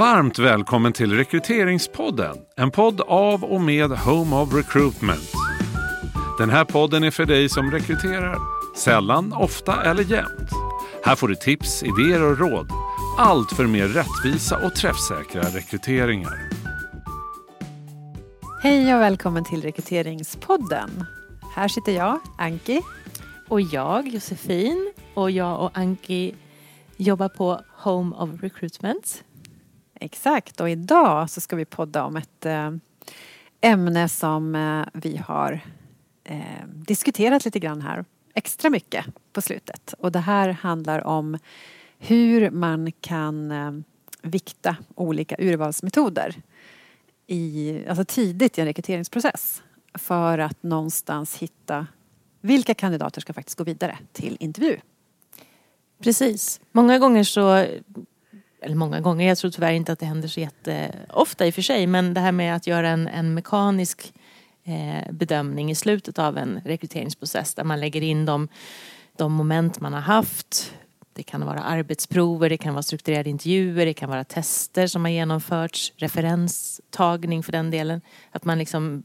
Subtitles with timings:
[0.00, 2.36] Varmt välkommen till Rekryteringspodden.
[2.56, 5.32] En podd av och med Home of Recruitment.
[6.38, 8.38] Den här podden är för dig som rekryterar.
[8.76, 10.50] Sällan, ofta eller jämt.
[11.04, 12.70] Här får du tips, idéer och råd.
[13.18, 16.48] Allt för mer rättvisa och träffsäkra rekryteringar.
[18.62, 21.04] Hej och välkommen till Rekryteringspodden.
[21.54, 22.80] Här sitter jag, Anki.
[23.48, 24.92] Och jag, Josefin.
[25.14, 26.34] Och jag och Anki
[26.96, 29.24] jobbar på Home of Recruitment.
[30.02, 32.70] Exakt, och idag så ska vi podda om ett eh,
[33.60, 35.60] ämne som eh, vi har
[36.24, 38.04] eh, diskuterat lite grann här
[38.34, 39.94] extra mycket på slutet.
[39.98, 41.38] Och det här handlar om
[41.98, 43.84] hur man kan
[44.22, 46.34] vikta olika urvalsmetoder
[47.26, 49.62] i, alltså tidigt i en rekryteringsprocess
[49.94, 51.86] för att någonstans hitta
[52.40, 54.76] vilka kandidater ska faktiskt gå vidare till intervju.
[56.02, 56.60] Precis.
[56.72, 57.66] Många gånger så
[58.62, 61.62] eller många gånger, jag tror tyvärr inte att det händer så jätteofta i och för
[61.62, 64.12] sig, men det här med att göra en, en mekanisk
[64.64, 68.48] eh, bedömning i slutet av en rekryteringsprocess där man lägger in de,
[69.16, 70.74] de moment man har haft.
[71.12, 75.10] Det kan vara arbetsprover, det kan vara strukturerade intervjuer, det kan vara tester som har
[75.10, 78.00] genomförts, referenstagning för den delen.
[78.30, 79.02] Att man liksom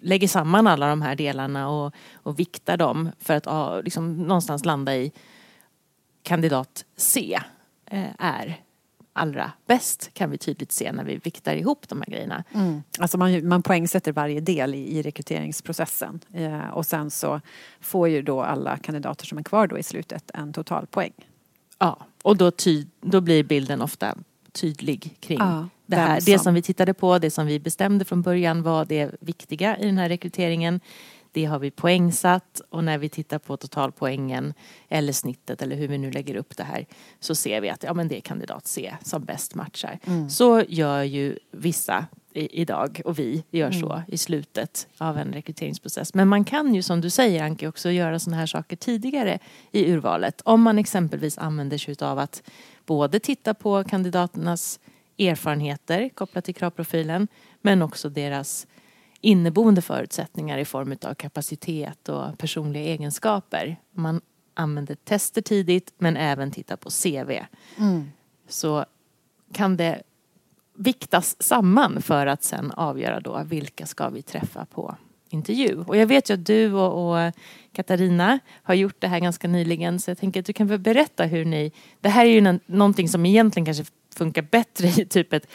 [0.00, 4.96] lägger samman alla de här delarna och, och viktar dem för att liksom, någonstans landa
[4.96, 5.12] i
[6.22, 7.40] kandidat C
[8.18, 8.60] är
[9.12, 12.44] allra bäst kan vi tydligt se när vi viktar ihop de här grejerna.
[12.54, 12.82] Mm.
[12.98, 17.40] Alltså man, man poängsätter varje del i, i rekryteringsprocessen eh, och sen så
[17.80, 21.12] får ju då alla kandidater som är kvar då i slutet en totalpoäng.
[21.78, 24.16] Ja, och då, ty, då blir bilden ofta
[24.52, 26.20] tydlig kring ja, det här.
[26.20, 26.32] Som...
[26.32, 29.86] Det som vi tittade på, det som vi bestämde från början var det viktiga i
[29.86, 30.80] den här rekryteringen.
[31.32, 34.54] Det har vi poängsatt och när vi tittar på totalpoängen
[34.88, 36.86] eller snittet eller hur vi nu lägger upp det här
[37.20, 39.98] så ser vi att ja, men det är kandidat C som bäst matchar.
[40.04, 40.30] Mm.
[40.30, 43.80] Så gör ju vissa i, idag och vi gör mm.
[43.80, 46.14] så i slutet av en rekryteringsprocess.
[46.14, 49.38] Men man kan ju som du säger Anke också göra sådana här saker tidigare
[49.72, 50.40] i urvalet.
[50.44, 52.42] Om man exempelvis använder sig av att
[52.86, 54.80] både titta på kandidaternas
[55.18, 57.28] erfarenheter kopplat till kravprofilen
[57.60, 58.66] men också deras
[59.22, 63.76] inneboende förutsättningar i form av kapacitet och personliga egenskaper.
[63.94, 64.20] Man
[64.54, 67.30] använder tester tidigt men även tittar på CV.
[67.78, 68.10] Mm.
[68.48, 68.84] Så
[69.52, 70.02] kan det
[70.74, 74.96] viktas samman för att sen avgöra då vilka ska vi träffa på
[75.30, 75.84] intervju.
[75.86, 77.32] Och jag vet ju att du och, och,
[77.72, 81.24] Katarina har gjort det här ganska nyligen så jag tänker att du kan väl berätta
[81.24, 81.72] hur ni...
[82.00, 83.84] Det här är ju någonting som egentligen kanske
[84.14, 85.46] funkar bättre i typ ett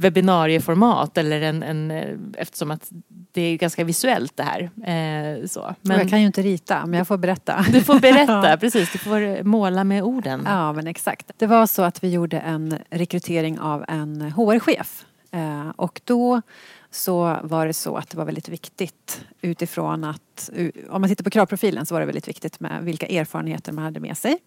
[0.00, 2.88] webbinarieformat eller en, en, eh, eftersom att
[3.32, 4.60] det är ganska visuellt det här.
[4.62, 5.74] Eh, så.
[5.82, 7.64] Men, jag kan ju inte rita men jag får berätta.
[7.72, 8.92] Du får berätta, precis.
[8.92, 10.42] Du får måla med orden.
[10.44, 11.30] Ja men exakt.
[11.36, 15.04] Det var så att vi gjorde en rekrytering av en HR-chef.
[15.30, 16.42] Eh, och då
[16.90, 20.50] så var det så att det var väldigt viktigt utifrån att,
[20.90, 24.00] om man tittar på kravprofilen så var det väldigt viktigt med vilka erfarenheter man hade
[24.00, 24.38] med sig.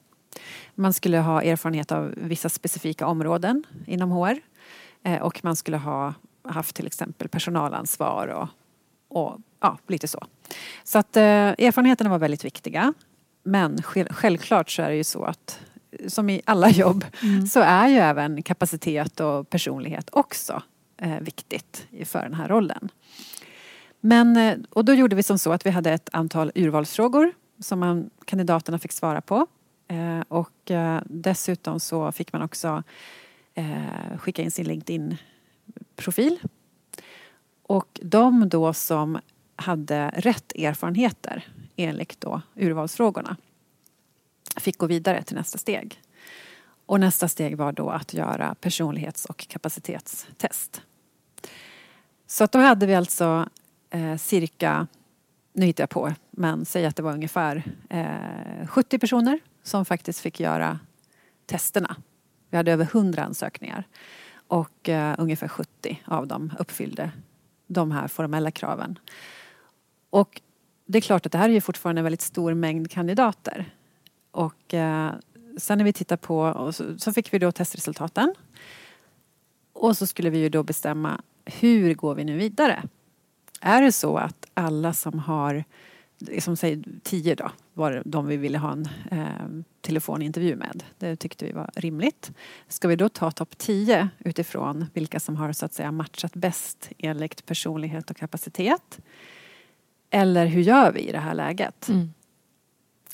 [0.76, 4.40] Man skulle ha erfarenhet av vissa specifika områden inom HR.
[5.04, 8.48] Eh, och man skulle ha haft till exempel personalansvar och,
[9.08, 10.26] och ja, lite så.
[10.84, 12.94] Så att eh, erfarenheterna var väldigt viktiga.
[13.44, 15.60] Men självklart så är det ju så att
[16.08, 17.48] som i alla jobb mm.
[17.48, 20.62] så är ju även kapacitet och personlighet också
[20.98, 22.90] eh, viktigt för den här rollen.
[24.00, 27.80] Men, eh, och då gjorde vi som så att vi hade ett antal urvalsfrågor som
[27.80, 29.48] man, kandidaterna fick svara på.
[29.88, 32.84] Eh, och eh, dessutom så fick man också
[33.54, 36.40] eh, skicka in sin LinkedIn-profil.
[37.64, 39.20] Och de då som
[39.56, 43.38] hade rätt erfarenheter enligt då urvalsfrågorna
[44.58, 46.02] fick gå vidare till nästa steg.
[46.86, 50.82] Och nästa steg var då att göra personlighets och kapacitetstest.
[52.28, 53.50] Så att då hade vi alltså
[53.90, 54.88] eh, cirka,
[55.54, 60.20] nu hittar jag på, men säg att det var ungefär eh, 70 personer som faktiskt
[60.20, 60.80] fick göra
[61.46, 61.96] testerna
[62.54, 63.84] vi hade över 100 ansökningar
[64.48, 67.12] och uh, ungefär 70 av dem uppfyllde
[67.68, 69.00] de här formella kraven.
[70.10, 70.42] Och
[70.86, 73.74] det är klart att det här är ju fortfarande en väldigt stor mängd kandidater.
[74.32, 75.12] Och uh,
[75.58, 78.34] sen när vi tittar på, så, så, fick vi då testresultaten.
[79.74, 82.84] Och så skulle vi ju då bestämma hur går vi nu vidare?
[83.62, 85.64] Är det så att alla som har
[86.40, 90.84] som säger tio då, var de vi ville ha en eh, telefonintervju med.
[90.98, 92.32] Det tyckte vi var rimligt.
[92.68, 96.90] Ska vi då ta topp tio utifrån vilka som har så att säga matchat bäst
[96.98, 99.00] enligt personlighet och kapacitet?
[100.10, 101.90] Eller hur gör vi i det här läget?
[101.90, 102.14] Mm.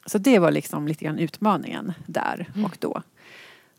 [0.06, 2.66] Så det var liksom lite grann utmaningen där mm.
[2.66, 3.02] och då.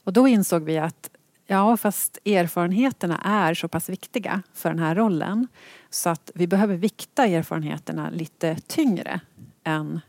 [0.05, 1.11] Och då insåg vi att
[1.47, 5.49] Ja, fast erfarenheterna är så pass viktiga för den här rollen
[5.91, 9.21] så att vi behöver vikta erfarenheterna lite tyngre
[9.65, 10.01] än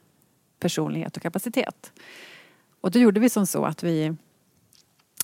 [0.61, 1.91] personlighet och kapacitet.
[2.81, 4.15] Och då gjorde vi som så att vi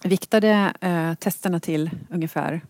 [0.03, 2.61] viktade eh, testerna till ungefär,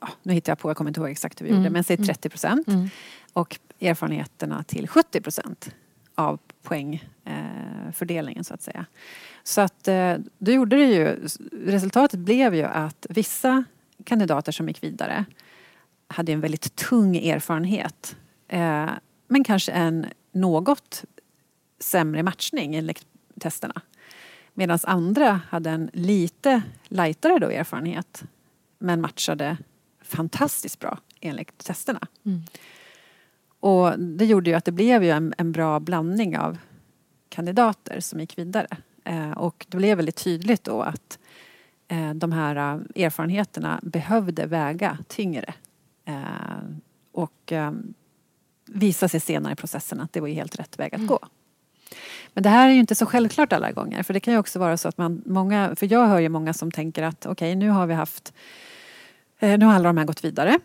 [0.00, 1.62] oh, nu hittar jag på, jag kommer inte ihåg exakt hur vi mm.
[1.62, 2.68] gjorde, men säg 30 procent.
[2.68, 2.88] Mm.
[3.32, 5.70] Och erfarenheterna till 70 procent
[6.14, 8.86] av poängfördelningen eh, så att säga.
[9.42, 11.28] Så att eh, då gjorde det ju,
[11.64, 13.64] resultatet blev ju att vissa
[14.04, 15.24] kandidater som gick vidare
[16.08, 18.16] hade en väldigt tung erfarenhet.
[18.48, 18.90] Eh,
[19.28, 21.04] men kanske en något
[21.78, 23.06] sämre matchning enligt
[23.40, 23.82] testerna.
[24.54, 28.24] Medan andra hade en lite lightare då erfarenhet
[28.78, 29.56] men matchade
[30.02, 32.00] fantastiskt bra enligt testerna.
[32.24, 32.42] Mm.
[33.60, 36.58] Och det gjorde ju att det blev ju en, en bra blandning av
[37.28, 38.76] kandidater som gick vidare.
[39.04, 41.18] Eh, och det blev väldigt tydligt då att
[41.88, 45.54] eh, de här eh, erfarenheterna behövde väga tyngre.
[46.04, 46.24] Eh,
[47.12, 47.72] och eh,
[48.66, 51.06] visa sig senare i processen att det var ju helt rätt väg att mm.
[51.06, 51.18] gå.
[52.36, 54.02] Men det här är ju inte så självklart alla gånger.
[54.02, 56.52] För det kan ju också vara så att man, många, för jag hör ju många
[56.52, 58.32] som tänker att okej okay, nu har vi haft,
[59.38, 60.58] eh, nu har alla de här gått vidare.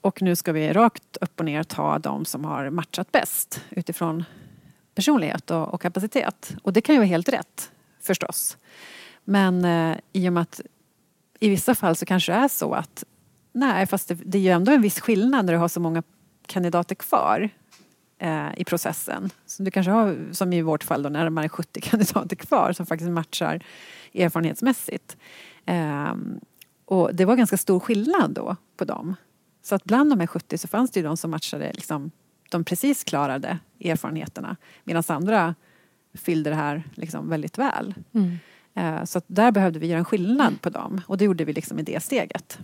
[0.00, 4.24] Och nu ska vi rakt upp och ner ta de som har matchat bäst utifrån
[4.94, 6.56] personlighet och, och kapacitet.
[6.62, 7.70] Och det kan ju vara helt rätt
[8.02, 8.56] förstås.
[9.24, 10.60] Men eh, i och med att
[11.40, 13.04] i vissa fall så kanske det är så att
[13.52, 16.02] nej, fast det, det är ju ändå en viss skillnad när du har så många
[16.46, 17.50] kandidater kvar
[18.18, 19.30] eh, i processen.
[19.46, 23.10] Så du kanske har, som i vårt fall då, närmare 70 kandidater kvar som faktiskt
[23.10, 23.60] matchar
[24.14, 25.16] erfarenhetsmässigt.
[25.66, 26.14] Eh,
[26.84, 29.14] och det var ganska stor skillnad då på dem.
[29.62, 32.10] Så att bland de här 70 så fanns det ju de som matchade liksom,
[32.50, 35.54] de precis klarade erfarenheterna medan andra
[36.14, 37.94] fyllde det här liksom väldigt väl.
[38.12, 38.38] Mm.
[38.74, 41.78] Eh, så där behövde vi göra en skillnad på dem och det gjorde vi liksom
[41.78, 42.58] i det steget.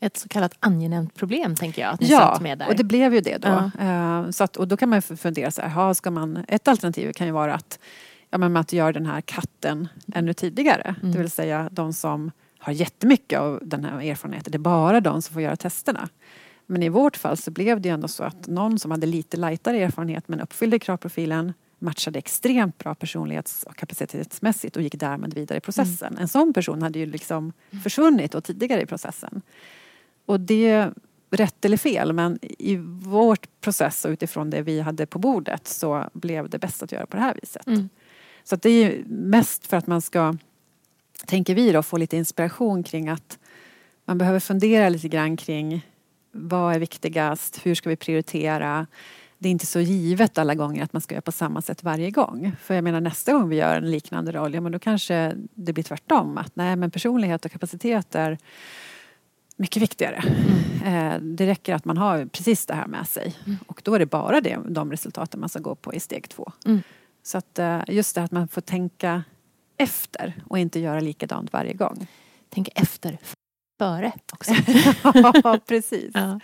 [0.00, 2.68] Ett så kallat angenämt problem tänker jag att ni ja, satt med där.
[2.68, 3.70] och det blev ju det då.
[3.78, 3.84] Ja.
[3.84, 7.26] Eh, så att, och då kan man fundera så här, ska man, ett alternativ kan
[7.26, 7.78] ju vara att,
[8.30, 10.94] ja, men att göra den här katten ännu tidigare.
[11.00, 11.12] Mm.
[11.12, 15.22] Det vill säga de som har jättemycket av den här erfarenheten, det är bara de
[15.22, 16.08] som får göra testerna.
[16.66, 19.36] Men i vårt fall så blev det ju ändå så att någon som hade lite
[19.36, 25.58] lightare erfarenhet men uppfyllde kravprofilen matchade extremt bra personlighets och kapacitetsmässigt och gick därmed vidare
[25.58, 26.08] i processen.
[26.08, 26.22] Mm.
[26.22, 27.52] En sån person hade ju liksom
[27.82, 29.42] försvunnit och tidigare i processen.
[30.28, 30.90] Och det,
[31.30, 36.04] rätt eller fel, men i vårt process och utifrån det vi hade på bordet så
[36.12, 37.66] blev det bäst att göra på det här viset.
[37.66, 37.88] Mm.
[38.44, 40.36] Så det är mest för att man ska,
[41.26, 43.38] tänker vi då, få lite inspiration kring att
[44.04, 45.86] man behöver fundera lite grann kring
[46.32, 47.66] vad är viktigast?
[47.66, 48.86] Hur ska vi prioritera?
[49.38, 52.10] Det är inte så givet alla gånger att man ska göra på samma sätt varje
[52.10, 52.52] gång.
[52.60, 55.72] För jag menar nästa gång vi gör en liknande roll, ja men då kanske det
[55.72, 56.38] blir tvärtom.
[56.38, 58.38] Att nej men personlighet och kapacitet är
[59.58, 60.22] mycket viktigare.
[60.82, 61.12] Mm.
[61.12, 63.36] Eh, det räcker att man har precis det här med sig.
[63.46, 63.58] Mm.
[63.66, 66.52] Och då är det bara det, de resultaten man ska gå på i steg två.
[66.66, 66.82] Mm.
[67.22, 69.24] Så att eh, just det att man får tänka
[69.76, 72.06] efter och inte göra likadant varje gång.
[72.50, 73.18] Tänka efter
[73.78, 74.52] före också.
[75.42, 76.10] ja, precis.
[76.14, 76.40] Ja.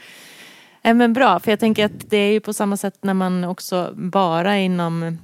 [0.83, 3.45] Ja, men bra, för jag tänker att det är ju på samma sätt när man
[3.45, 5.19] också bara inom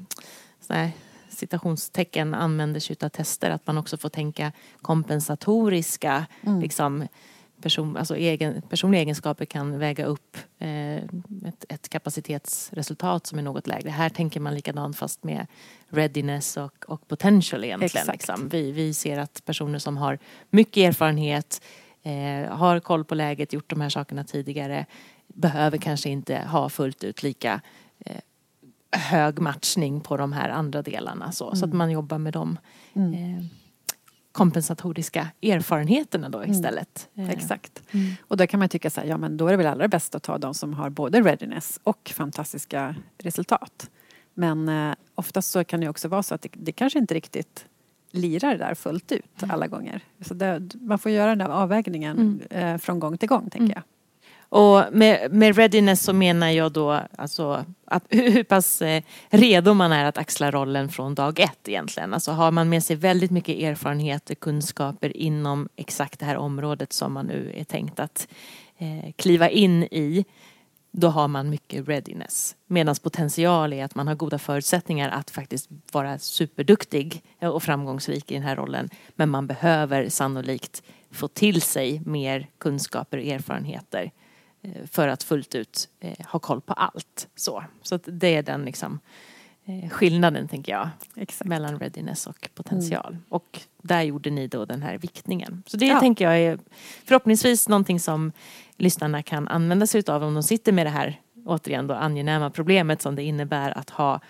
[0.69, 0.91] här,
[1.29, 4.53] citationstecken använder sig av tester att man också får tänka
[4.83, 6.61] kompensatoriska mm.
[6.61, 7.07] liksom,
[7.63, 13.67] person, alltså egen, personliga egenskaper kan väga upp eh, ett, ett, kapacitetsresultat som är något
[13.67, 13.91] lägre.
[13.91, 15.47] Här tänker man likadant fast med
[15.89, 18.07] readiness och, och potential egentligen.
[18.13, 18.49] Liksom.
[18.49, 20.19] Vi, vi ser att personer som har
[20.51, 21.63] mycket erfarenhet,
[22.03, 24.87] eh, har koll på läget, gjort de här sakerna tidigare,
[25.27, 27.61] behöver kanske inte ha fullt ut lika
[27.99, 28.17] eh,
[28.93, 31.33] hög matchning på de här andra delarna.
[31.33, 31.57] Så, mm.
[31.57, 31.79] så att mm.
[31.79, 32.59] man jobbar med dem.
[32.95, 33.49] Mm.
[34.33, 36.51] Kompensatoriska erfarenheterna då mm.
[36.51, 37.09] istället.
[37.15, 37.31] Mm.
[37.31, 37.83] Exakt.
[37.91, 38.13] Mm.
[38.29, 40.15] Och då kan man tycka så här, ja men då är det väl allra bäst
[40.15, 43.91] att ta de som har både readiness och fantastiska resultat.
[44.35, 47.67] Men eh, oftast så kan det också vara så att det, det kanske inte riktigt
[48.11, 49.55] lirar där fullt ut mm.
[49.55, 50.01] alla gånger.
[50.21, 52.41] Så det, man får göra den där avvägningen mm.
[52.75, 53.83] eh, från gång till gång tänker jag.
[54.51, 59.93] Och med, med readiness så menar jag då alltså att, hur pass eh, redo man
[59.93, 62.15] är att axla rollen från dag ett egentligen.
[62.15, 67.13] Alltså har man med sig väldigt mycket erfarenheter, kunskaper inom exakt det här området som
[67.13, 68.29] man nu är tänkt att
[68.79, 70.25] eh, kliva in i
[70.93, 72.57] då har man mycket readiness.
[72.67, 78.35] Medan potential är att man har goda förutsättningar att faktiskt vara superduktig och framgångsrik i
[78.35, 78.91] den här rollen.
[79.15, 84.11] Men man behöver sannolikt få till sig mer kunskaper och erfarenheter
[84.91, 87.29] för att fullt ut eh, ha koll på allt.
[87.35, 89.01] Så, så det är den liksom,
[89.65, 91.49] eh, skillnaden tänker jag Exakt.
[91.49, 93.13] mellan readiness och potential.
[93.13, 93.23] Mm.
[93.29, 95.63] Och där gjorde ni då den här viktningen.
[95.67, 96.01] Så det ja.
[96.01, 96.59] tänker jag är
[97.05, 98.33] förhoppningsvis någonting som
[98.77, 103.03] lyssnarna kan använda sig av om de sitter med det här återigen då angenäma problemet
[103.03, 104.21] som det innebär att ha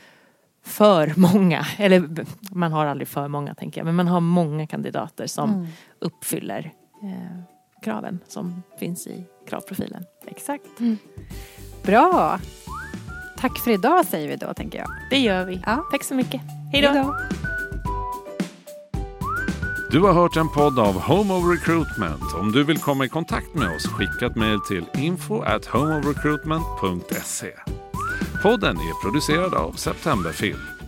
[0.63, 5.27] för många, eller man har aldrig för många tänker jag, men man har många kandidater
[5.27, 5.67] som mm.
[5.99, 6.73] uppfyller
[7.03, 7.41] eh,
[7.83, 10.05] kraven som finns i kravprofilen.
[10.27, 10.81] Exakt.
[10.81, 10.99] Mm.
[11.83, 12.41] Bra!
[13.39, 14.89] Tack för idag säger vi då tänker jag.
[15.11, 15.63] Det gör vi.
[15.67, 15.85] Ja.
[15.91, 16.41] Tack så mycket.
[16.73, 17.17] Hej då!
[19.91, 22.35] Du har hört en podd av Home of Recruitment.
[22.35, 27.53] Om du vill komma i kontakt med oss, skicka ett mejl till info at homeofrecruitment.se.
[28.43, 30.80] Podden är producerad av Septemberfilm.